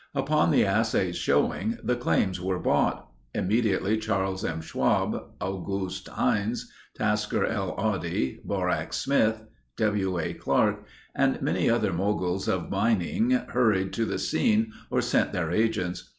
[0.15, 3.07] Upon the assay's showing, the claims were bought.
[3.35, 4.59] Immediately Charles M.
[4.59, 7.75] Schwab, August Heinze, Tasker L.
[7.77, 9.43] Oddie, Borax Smith,
[9.77, 10.17] W.
[10.19, 10.33] A.
[10.33, 16.09] Clark, and many other moguls of mining hurried to the scene or sent their agents.